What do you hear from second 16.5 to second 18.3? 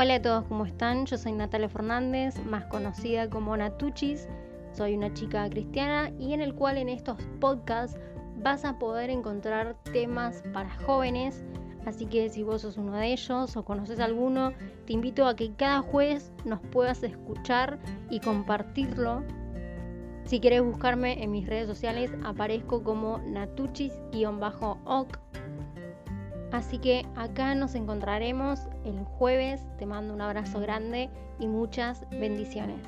puedas escuchar y